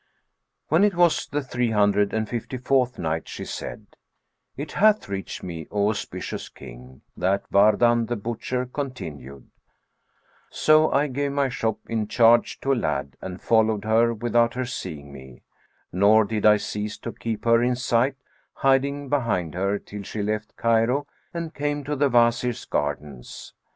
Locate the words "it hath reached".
4.57-5.43